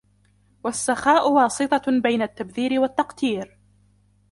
وَالسَّخَاءُ 0.63 1.31
وَاسِطَةٌ 1.31 2.01
بَيْنَ 2.01 2.21
التَّبْذِيرِ 2.21 2.79
وَالتَّقْتِيرِ 2.79 3.57